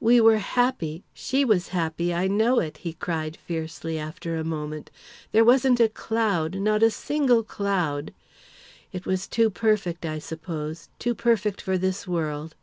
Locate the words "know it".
2.28-2.78